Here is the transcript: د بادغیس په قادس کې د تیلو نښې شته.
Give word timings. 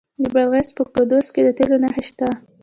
د 0.21 0.23
بادغیس 0.33 0.69
په 0.77 0.83
قادس 0.95 1.27
کې 1.33 1.41
د 1.43 1.49
تیلو 1.57 1.77
نښې 1.83 2.03
شته. 2.09 2.27